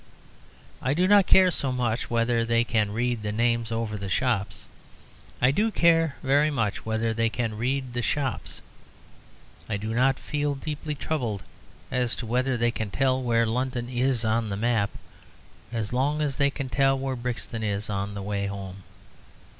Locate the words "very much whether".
6.23-7.13